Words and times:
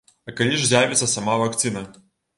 А 0.29 0.33
калі 0.39 0.55
ж 0.61 0.63
з'явіцца 0.71 1.09
сама 1.13 1.37
вакцына? 1.43 1.85